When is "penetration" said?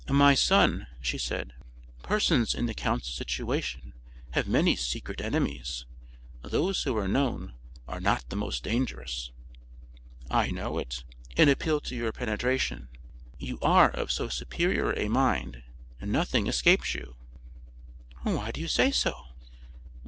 12.11-12.89